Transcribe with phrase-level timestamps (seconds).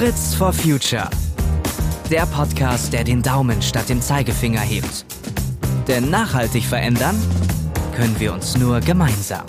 [0.00, 1.10] Fritz for Future.
[2.10, 5.04] Der Podcast, der den Daumen statt dem Zeigefinger hebt.
[5.88, 7.20] Denn nachhaltig verändern
[7.94, 9.44] können wir uns nur gemeinsam.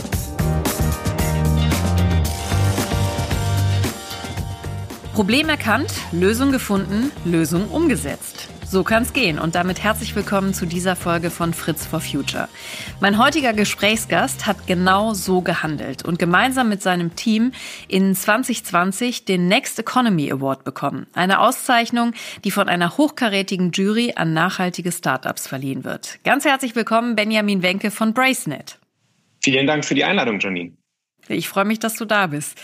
[5.14, 8.50] Problem erkannt, Lösung gefunden, Lösung umgesetzt.
[8.72, 12.48] So kann's gehen und damit herzlich willkommen zu dieser Folge von Fritz for Future.
[13.02, 17.52] Mein heutiger Gesprächsgast hat genau so gehandelt und gemeinsam mit seinem Team
[17.90, 21.08] in 2020 den Next Economy Award bekommen.
[21.14, 22.14] Eine Auszeichnung,
[22.46, 26.20] die von einer hochkarätigen Jury an nachhaltige Startups verliehen wird.
[26.24, 28.80] Ganz herzlich willkommen Benjamin Wenke von Bracenet.
[29.42, 30.72] Vielen Dank für die Einladung, Janine.
[31.28, 32.58] Ich freue mich, dass du da bist.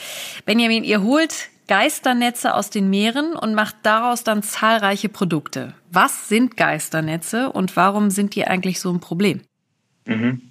[0.45, 5.73] Benjamin, ihr holt Geisternetze aus den Meeren und macht daraus dann zahlreiche Produkte.
[5.91, 9.41] Was sind Geisternetze und warum sind die eigentlich so ein Problem?
[10.05, 10.41] Mhm.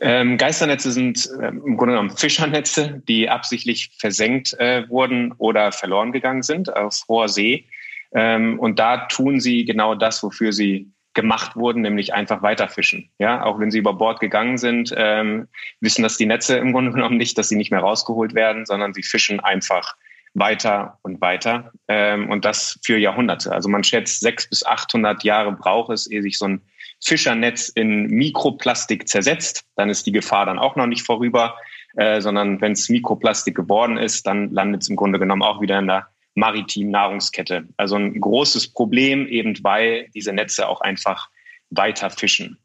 [0.00, 6.12] Ähm, Geisternetze sind äh, im Grunde genommen Fischernetze, die absichtlich versenkt äh, wurden oder verloren
[6.12, 7.66] gegangen sind auf hoher See.
[8.12, 13.10] Ähm, und da tun sie genau das, wofür sie gemacht wurden, nämlich einfach weiterfischen.
[13.18, 15.48] Ja, auch wenn sie über Bord gegangen sind, ähm,
[15.80, 18.94] wissen das die Netze im Grunde genommen nicht, dass sie nicht mehr rausgeholt werden, sondern
[18.94, 19.96] sie fischen einfach
[20.34, 21.72] weiter und weiter.
[21.88, 23.52] Ähm, und das für Jahrhunderte.
[23.52, 26.62] Also man schätzt, sechs bis 800 Jahre braucht es, ehe sich so ein
[27.02, 29.64] Fischernetz in Mikroplastik zersetzt.
[29.76, 31.56] Dann ist die Gefahr dann auch noch nicht vorüber,
[31.96, 35.78] äh, sondern wenn es Mikroplastik geworden ist, dann landet es im Grunde genommen auch wieder
[35.78, 37.66] in der maritimen Nahrungskette.
[37.76, 41.28] Also ein großes Problem, eben weil diese Netze auch einfach
[41.70, 42.58] weiter fischen.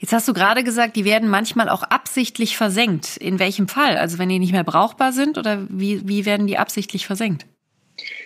[0.00, 3.18] Jetzt hast du gerade gesagt, die werden manchmal auch absichtlich versenkt.
[3.18, 3.98] In welchem Fall?
[3.98, 7.46] Also wenn die nicht mehr brauchbar sind oder wie, wie werden die absichtlich versenkt?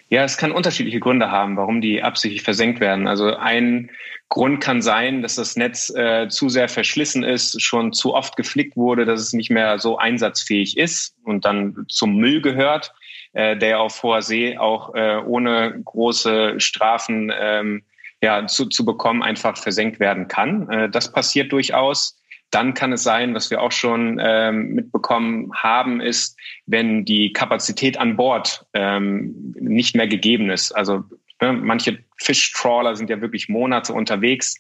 [0.09, 3.09] Ja, es kann unterschiedliche Gründe haben, warum die absichtlich versenkt werden.
[3.09, 3.91] Also ein
[4.29, 8.77] Grund kann sein, dass das Netz äh, zu sehr verschlissen ist, schon zu oft geflickt
[8.77, 12.95] wurde, dass es nicht mehr so einsatzfähig ist und dann zum Müll gehört,
[13.33, 17.83] äh, der auf hoher See auch äh, ohne große Strafen ähm,
[18.25, 20.67] ja, zu, zu bekommen, einfach versenkt werden kann.
[20.71, 22.19] Äh, das passiert durchaus.
[22.51, 27.99] Dann kann es sein, was wir auch schon ähm, mitbekommen haben, ist, wenn die Kapazität
[27.99, 30.73] an Bord ähm, nicht mehr gegeben ist.
[30.73, 31.05] Also
[31.43, 34.55] ne, manche Fischtrawler sind ja wirklich Monate unterwegs.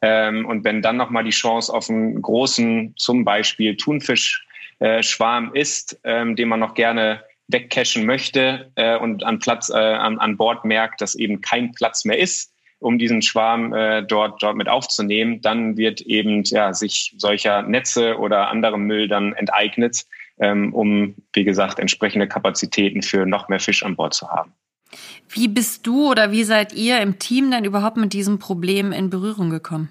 [0.00, 6.00] Ähm, und wenn dann nochmal die Chance auf einen großen, zum Beispiel Thunfischschwarm äh, ist,
[6.04, 10.64] ähm, den man noch gerne wegcachen möchte äh, und an Platz äh, an, an Bord
[10.64, 15.40] merkt, dass eben kein Platz mehr ist, um diesen Schwarm äh, dort, dort mit aufzunehmen.
[15.40, 20.04] Dann wird eben ja, sich solcher Netze oder anderem Müll dann enteignet,
[20.40, 24.52] ähm, um, wie gesagt, entsprechende Kapazitäten für noch mehr Fisch an Bord zu haben.
[25.28, 29.10] Wie bist du oder wie seid ihr im Team denn überhaupt mit diesem Problem in
[29.10, 29.90] Berührung gekommen?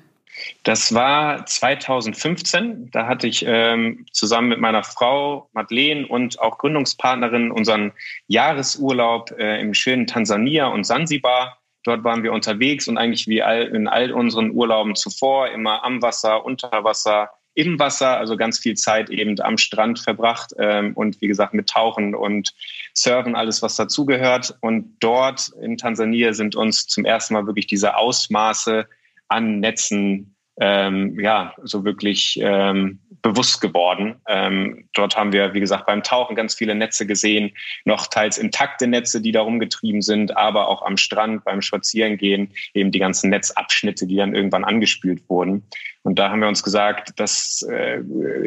[0.64, 2.92] Das war 2015.
[2.92, 7.92] Da hatte ich ähm, zusammen mit meiner Frau Madeleine und auch Gründungspartnerin unseren
[8.28, 13.64] Jahresurlaub äh, im schönen Tansania und Sansibar Dort waren wir unterwegs und eigentlich wie all,
[13.68, 18.76] in all unseren Urlauben zuvor immer am Wasser, unter Wasser, im Wasser, also ganz viel
[18.76, 22.54] Zeit eben am Strand verbracht ähm, und wie gesagt mit Tauchen und
[22.94, 24.58] Surfen, alles was dazugehört.
[24.62, 28.88] Und dort in Tansania sind uns zum ersten Mal wirklich diese Ausmaße
[29.28, 34.16] an Netzen ähm, ja so wirklich ähm, bewusst geworden.
[34.28, 37.52] Ähm, dort haben wir, wie gesagt, beim Tauchen ganz viele Netze gesehen,
[37.86, 42.92] noch teils intakte Netze, die da rumgetrieben sind, aber auch am Strand beim Spazierengehen eben
[42.92, 45.64] die ganzen Netzabschnitte, die dann irgendwann angespült wurden.
[46.10, 48.02] Und da haben wir uns gesagt, das äh,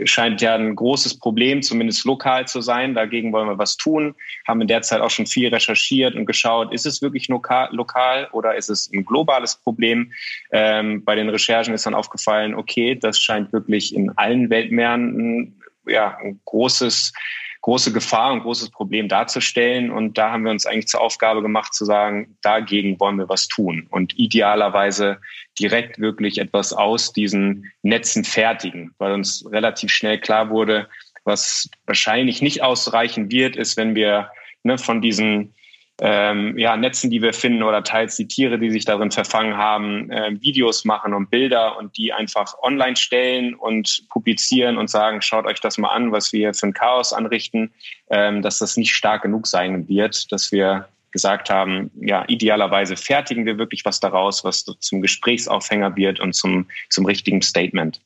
[0.05, 2.93] scheint ja ein großes Problem, zumindest lokal zu sein.
[2.93, 4.17] Dagegen wollen wir was tun.
[4.49, 8.29] Haben in der Zeit auch schon viel recherchiert und geschaut, ist es wirklich lokal, lokal
[8.33, 10.11] oder ist es ein globales Problem?
[10.51, 15.61] Ähm, bei den Recherchen ist dann aufgefallen, okay, das scheint wirklich in allen Weltmeeren ein,
[15.87, 17.13] ja, ein großes
[17.63, 19.91] große Gefahr und großes Problem darzustellen.
[19.91, 23.49] Und da haben wir uns eigentlich zur Aufgabe gemacht zu sagen, dagegen wollen wir was
[23.49, 25.21] tun und idealerweise
[25.59, 30.89] direkt wirklich etwas aus diesen Netzen fertigen, weil uns relativ schnell klar wurde,
[31.25, 34.31] was wahrscheinlich nicht ausreichen wird, ist, wenn wir
[34.65, 35.55] ne, von diesen
[36.05, 40.11] ähm, ja, Netzen, die wir finden oder teils die Tiere, die sich darin verfangen haben,
[40.11, 45.47] äh, Videos machen und Bilder und die einfach online stellen und publizieren und sagen, schaut
[45.47, 47.73] euch das mal an, was wir für ein Chaos anrichten,
[48.11, 53.47] ähm, dass das nicht stark genug sein wird, dass wir gesagt haben, ja, idealerweise fertigen
[53.47, 58.01] wir wirklich was daraus, was zum Gesprächsaufhänger wird und zum, zum richtigen Statement.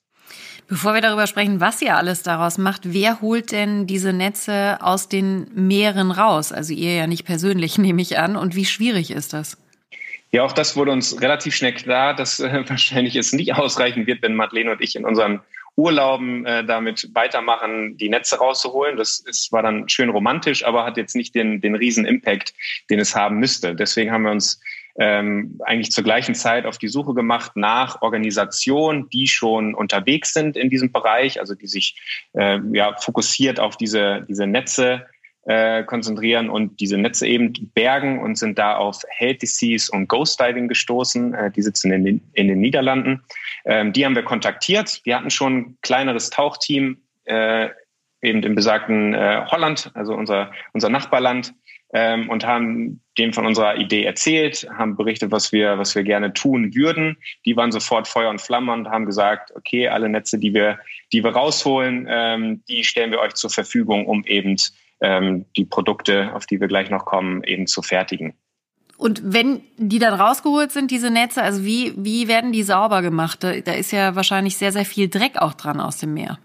[0.69, 5.09] Bevor wir darüber sprechen, was ihr alles daraus macht, wer holt denn diese Netze aus
[5.09, 6.51] den Meeren raus?
[6.51, 8.37] Also ihr ja nicht persönlich, nehme ich an.
[8.37, 9.57] Und wie schwierig ist das?
[10.33, 14.23] Ja, auch das wurde uns relativ schnell klar, dass äh, wahrscheinlich es nicht ausreichen wird,
[14.23, 15.41] wenn Madeleine und ich in unseren
[15.77, 18.97] Urlauben äh, damit weitermachen, die Netze rauszuholen.
[18.97, 22.55] Das ist, war dann schön romantisch, aber hat jetzt nicht den, den riesen Impact,
[22.91, 23.75] den es haben müsste.
[23.75, 24.61] Deswegen haben wir uns
[24.99, 30.57] ähm, eigentlich zur gleichen Zeit auf die Suche gemacht nach Organisationen, die schon unterwegs sind
[30.57, 32.01] in diesem Bereich, also die sich
[32.35, 35.07] äh, ja, fokussiert auf diese, diese Netze
[35.47, 40.69] äh, konzentrieren und diese Netze eben bergen und sind da auf Disease und Ghost Diving
[40.69, 41.35] gestoßen.
[41.35, 43.23] Äh, die sitzen in den, in den Niederlanden.
[43.65, 45.01] Ähm, die haben wir kontaktiert.
[45.05, 47.69] Wir hatten schon ein kleineres Tauchteam äh,
[48.23, 51.55] eben im besagten äh, Holland, also unser, unser Nachbarland,
[51.93, 56.33] ähm, und haben dem von unserer Idee erzählt, haben berichtet, was wir, was wir gerne
[56.33, 57.17] tun würden.
[57.45, 60.79] Die waren sofort Feuer und Flamme und haben gesagt, okay, alle Netze, die wir,
[61.13, 64.57] die wir rausholen, ähm, die stellen wir euch zur Verfügung, um eben
[65.01, 68.35] ähm, die Produkte, auf die wir gleich noch kommen, eben zu fertigen.
[68.99, 73.45] Und wenn die dann rausgeholt sind, diese Netze, also wie, wie werden die sauber gemacht?
[73.45, 76.39] Da, da ist ja wahrscheinlich sehr, sehr viel Dreck auch dran aus dem Meer.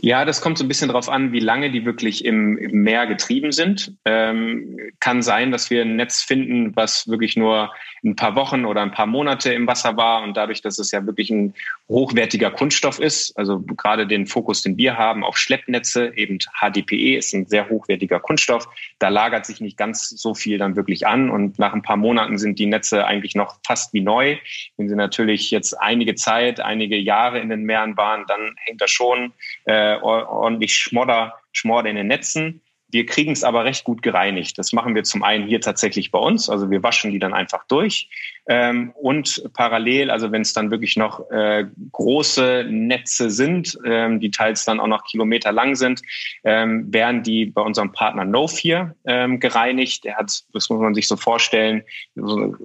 [0.00, 3.06] Ja, das kommt so ein bisschen darauf an, wie lange die wirklich im, im Meer
[3.06, 3.94] getrieben sind.
[4.04, 7.72] Ähm, kann sein, dass wir ein Netz finden, was wirklich nur
[8.04, 11.04] ein paar Wochen oder ein paar Monate im Wasser war und dadurch, dass es ja
[11.04, 11.54] wirklich ein
[11.88, 17.34] hochwertiger Kunststoff ist, also gerade den Fokus, den wir haben auf Schleppnetze, eben HDPE ist
[17.34, 18.68] ein sehr hochwertiger Kunststoff,
[18.98, 22.38] da lagert sich nicht ganz so viel dann wirklich an und nach ein paar Monaten
[22.38, 24.36] sind die Netze eigentlich noch fast wie neu.
[24.76, 28.86] Wenn sie natürlich jetzt einige Zeit, einige Jahre in den Meeren waren, dann hängt da
[28.86, 29.32] schon
[29.64, 32.62] äh, ordentlich Schmodder, Schmodder in den Netzen.
[32.90, 34.56] Wir kriegen es aber recht gut gereinigt.
[34.56, 36.48] Das machen wir zum einen hier tatsächlich bei uns.
[36.48, 38.08] Also wir waschen die dann einfach durch.
[38.48, 44.30] Ähm, und parallel, also wenn es dann wirklich noch äh, große Netze sind, ähm, die
[44.30, 46.00] teils dann auch noch Kilometer lang sind,
[46.44, 50.04] ähm, werden die bei unserem Partner No4 ähm, gereinigt.
[50.04, 51.82] Der hat, das muss man sich so vorstellen,
[52.14, 52.56] so,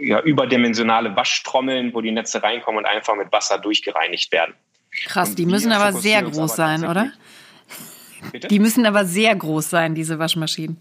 [0.00, 4.54] ja, überdimensionale Waschtrommeln, wo die Netze reinkommen und einfach mit Wasser durchgereinigt werden.
[5.04, 7.12] Krass, die müssen aber sehr groß sein, oder?
[8.32, 8.48] Bitte?
[8.48, 10.78] Die müssen aber sehr groß sein, diese Waschmaschinen.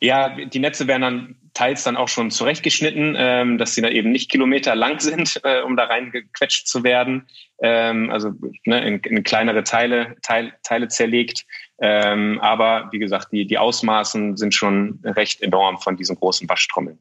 [0.00, 4.10] Ja, die Netze werden dann teils dann auch schon zurechtgeschnitten, ähm, dass sie dann eben
[4.10, 7.26] nicht Kilometer lang sind, äh, um da reingequetscht zu werden.
[7.60, 8.32] Ähm, also
[8.64, 11.44] ne, in, in, kleinere Teile, Teil, Teile zerlegt.
[11.80, 16.98] Ähm, aber wie gesagt, die, die Ausmaßen sind schon recht enorm von diesen großen Waschtrommeln.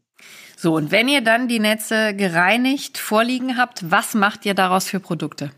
[0.56, 5.00] So, und wenn ihr dann die Netze gereinigt vorliegen habt, was macht ihr daraus für
[5.00, 5.52] Produkte?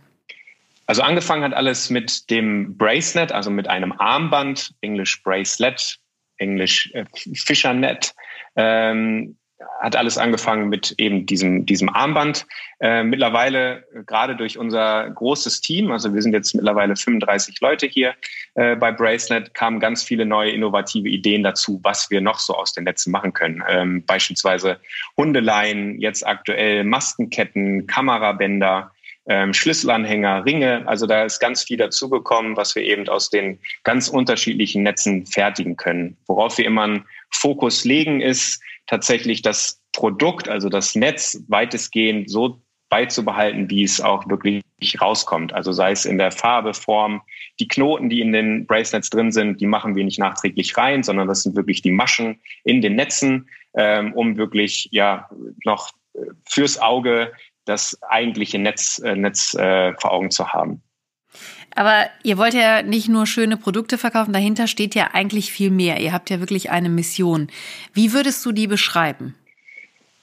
[0.85, 5.99] Also angefangen hat alles mit dem Bracelet, also mit einem Armband, Englisch Bracelet,
[6.37, 8.13] Englisch äh, Fischernet.
[8.55, 9.37] Ähm,
[9.79, 12.45] hat alles angefangen mit eben diesem, diesem Armband.
[12.79, 18.13] Äh, mittlerweile, gerade durch unser großes Team, also wir sind jetzt mittlerweile 35 Leute hier
[18.55, 22.73] äh, bei Bracelet, kamen ganz viele neue innovative Ideen dazu, was wir noch so aus
[22.73, 23.63] den Netzen machen können.
[23.67, 24.79] Ähm, beispielsweise
[25.17, 28.91] Hundeleien, jetzt aktuell Maskenketten, Kamerabänder,
[29.27, 30.87] ähm, Schlüsselanhänger, Ringe.
[30.87, 35.77] Also da ist ganz viel dazugekommen, was wir eben aus den ganz unterschiedlichen Netzen fertigen
[35.77, 36.17] können.
[36.27, 42.61] Worauf wir immer einen Fokus legen, ist tatsächlich das Produkt, also das Netz weitestgehend so
[42.89, 44.61] beizubehalten, wie es auch wirklich
[45.01, 45.53] rauskommt.
[45.53, 47.23] Also sei es in der Farbe, Form,
[47.59, 51.27] die Knoten, die in den Bracelets drin sind, die machen wir nicht nachträglich rein, sondern
[51.27, 55.27] das sind wirklich die Maschen in den Netzen, ähm, um wirklich ja
[55.65, 57.31] noch äh, fürs Auge
[57.65, 60.81] das eigentliche Netz, äh, Netz äh, vor Augen zu haben.
[61.75, 65.99] Aber ihr wollt ja nicht nur schöne Produkte verkaufen, dahinter steht ja eigentlich viel mehr.
[65.99, 67.47] Ihr habt ja wirklich eine Mission.
[67.93, 69.35] Wie würdest du die beschreiben?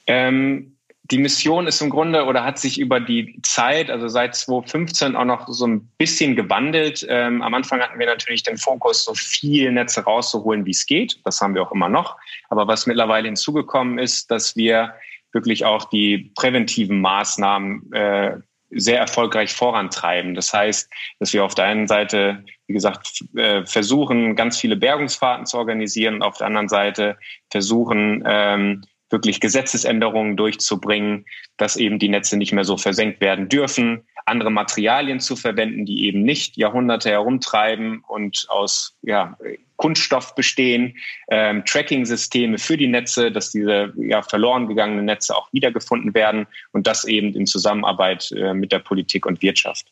[0.06, 0.76] Ähm,
[1.10, 5.24] die Mission ist im Grunde oder hat sich über die Zeit, also seit 2015 auch
[5.24, 7.04] noch so ein bisschen gewandelt.
[7.08, 11.18] Ähm, am Anfang hatten wir natürlich den Fokus, so viel Netze rauszuholen, wie es geht.
[11.24, 12.16] Das haben wir auch immer noch.
[12.48, 14.94] Aber was mittlerweile hinzugekommen ist, dass wir
[15.32, 18.38] wirklich auch die präventiven Maßnahmen äh,
[18.70, 20.34] sehr erfolgreich vorantreiben.
[20.34, 25.46] Das heißt, dass wir auf der einen Seite, wie gesagt, äh, versuchen, ganz viele Bergungsfahrten
[25.46, 27.18] zu organisieren auf der anderen Seite
[27.50, 34.06] versuchen, ähm, wirklich Gesetzesänderungen durchzubringen, dass eben die Netze nicht mehr so versenkt werden dürfen,
[34.30, 39.36] andere Materialien zu verwenden, die eben nicht Jahrhunderte herumtreiben und aus ja,
[39.76, 40.96] Kunststoff bestehen,
[41.28, 46.86] ähm, Tracking-Systeme für die Netze, dass diese ja, verloren gegangenen Netze auch wiedergefunden werden und
[46.86, 49.90] das eben in Zusammenarbeit äh, mit der Politik und Wirtschaft.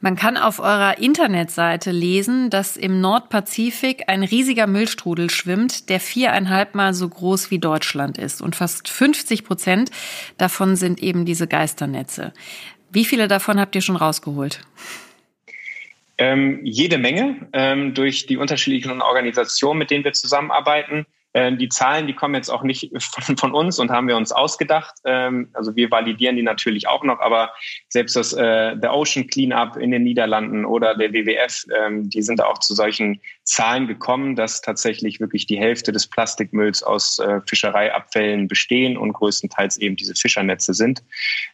[0.00, 6.74] Man kann auf eurer Internetseite lesen, dass im Nordpazifik ein riesiger Müllstrudel schwimmt, der viereinhalb
[6.74, 8.42] Mal so groß wie Deutschland ist.
[8.42, 9.90] Und fast 50 Prozent
[10.36, 12.32] davon sind eben diese Geisternetze.
[12.94, 14.60] Wie viele davon habt ihr schon rausgeholt?
[16.16, 21.04] Ähm, jede Menge ähm, durch die unterschiedlichen Organisationen, mit denen wir zusammenarbeiten.
[21.34, 24.32] Äh, die Zahlen, die kommen jetzt auch nicht von, von uns und haben wir uns
[24.32, 24.94] ausgedacht.
[25.04, 27.52] Ähm, also wir validieren die natürlich auch noch, aber
[27.88, 32.42] selbst das äh, The Ocean Cleanup in den Niederlanden oder der WWF, ähm, die sind
[32.42, 38.48] auch zu solchen Zahlen gekommen, dass tatsächlich wirklich die Hälfte des Plastikmülls aus äh, Fischereiabfällen
[38.48, 41.02] bestehen und größtenteils eben diese Fischernetze sind.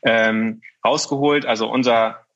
[0.03, 2.27] Ähm, rausgeholt, also unser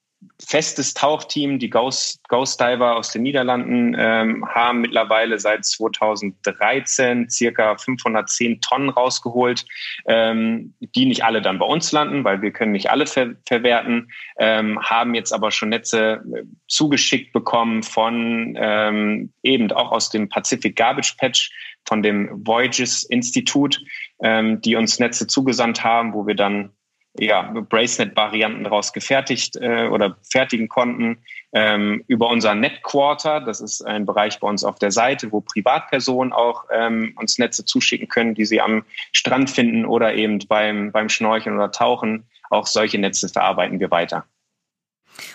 [0.45, 7.77] festes Tauchteam, die Ghost, Ghost Diver aus den Niederlanden, ähm, haben mittlerweile seit 2013 circa
[7.77, 9.65] 510 Tonnen rausgeholt,
[10.07, 14.11] ähm, die nicht alle dann bei uns landen, weil wir können nicht alle ver verwerten,
[14.39, 20.29] ähm, haben jetzt aber schon Netze äh, zugeschickt bekommen von ähm, eben auch aus dem
[20.29, 21.51] Pacific Garbage Patch,
[21.87, 23.81] von dem Voyages Institut,
[24.23, 26.71] ähm, die uns Netze zugesandt haben, wo wir dann
[27.19, 31.19] ja, Bracelet-Varianten daraus gefertigt äh, oder fertigen konnten.
[31.53, 36.33] Ähm, über unser Netquarter, das ist ein Bereich bei uns auf der Seite, wo Privatpersonen
[36.33, 41.09] auch ähm, uns Netze zuschicken können, die sie am Strand finden oder eben beim, beim
[41.09, 42.25] Schnorcheln oder Tauchen.
[42.51, 44.25] Auch solche Netze verarbeiten wir weiter.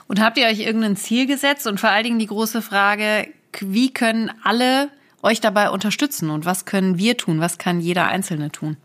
[0.08, 1.66] Und habt ihr euch irgendein Ziel gesetzt?
[1.66, 3.28] Und vor allen Dingen die große Frage,
[3.62, 4.90] wie können alle
[5.24, 7.40] euch dabei unterstützen und was können wir tun?
[7.40, 8.78] Was kann jeder Einzelne tun?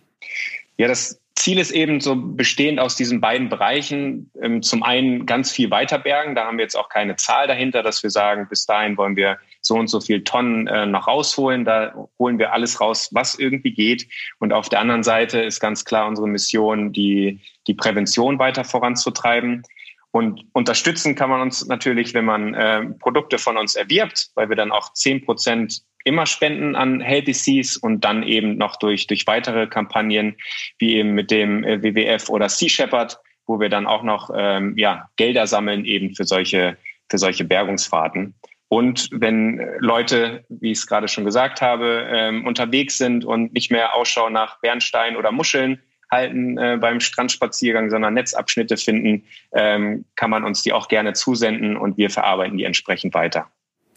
[0.77, 4.31] Ja, das Ziel ist eben so bestehend aus diesen beiden Bereichen.
[4.41, 6.35] Ähm, zum einen ganz viel weiterbergen.
[6.35, 9.37] Da haben wir jetzt auch keine Zahl dahinter, dass wir sagen, bis dahin wollen wir
[9.61, 11.67] so und so viel Tonnen äh, noch rausholen.
[11.67, 14.09] Da holen wir alles raus, was irgendwie geht.
[14.39, 19.65] Und auf der anderen Seite ist ganz klar unsere Mission, die, die Prävention weiter voranzutreiben.
[20.13, 24.57] Und unterstützen kann man uns natürlich, wenn man äh, Produkte von uns erwirbt, weil wir
[24.57, 29.27] dann auch zehn Prozent immer spenden an Healthy Seas und dann eben noch durch, durch
[29.27, 30.37] weitere Kampagnen
[30.79, 34.75] wie eben mit dem äh, WWF oder Sea Shepherd, wo wir dann auch noch ähm,
[34.77, 36.77] ja, Gelder sammeln eben für solche,
[37.11, 38.35] für solche Bergungsfahrten.
[38.69, 43.71] Und wenn Leute, wie ich es gerade schon gesagt habe, ähm, unterwegs sind und nicht
[43.71, 45.81] mehr Ausschau nach Bernstein oder Muscheln
[46.11, 51.77] halten äh, beim Strandspaziergang, sondern Netzabschnitte finden, ähm, kann man uns die auch gerne zusenden
[51.77, 53.49] und wir verarbeiten die entsprechend weiter.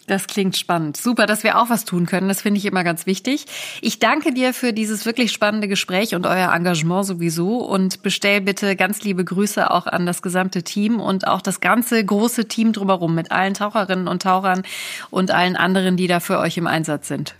[0.07, 0.95] Das klingt spannend.
[0.95, 2.29] Super, dass wir auch was tun können.
[2.29, 3.45] Das finde ich immer ganz wichtig.
[3.81, 8.77] Ich danke dir für dieses wirklich spannende Gespräch und euer Engagement sowieso und bestell bitte
[8.77, 13.15] ganz liebe Grüße auch an das gesamte Team und auch das ganze große Team drumherum
[13.15, 14.63] mit allen Taucherinnen und Tauchern
[15.09, 17.35] und allen anderen, die da für euch im Einsatz sind.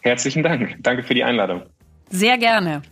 [0.00, 0.78] Herzlichen Dank.
[0.80, 1.62] Danke für die Einladung.
[2.08, 2.82] Sehr gerne.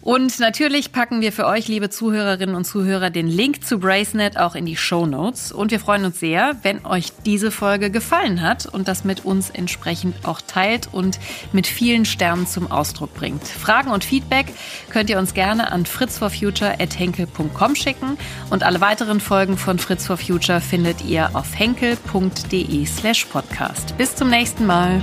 [0.00, 4.54] Und natürlich packen wir für euch, liebe Zuhörerinnen und Zuhörer, den Link zu Bracenet auch
[4.54, 5.52] in die Show Notes.
[5.52, 9.50] Und wir freuen uns sehr, wenn euch diese Folge gefallen hat und das mit uns
[9.50, 11.18] entsprechend auch teilt und
[11.52, 13.46] mit vielen Sternen zum Ausdruck bringt.
[13.46, 14.46] Fragen und Feedback
[14.90, 18.16] könnt ihr uns gerne an fritzforfuture.henkel.com schicken.
[18.50, 23.96] Und alle weiteren Folgen von Fritz for Future findet ihr auf henkel.de slash podcast.
[23.98, 25.02] Bis zum nächsten Mal.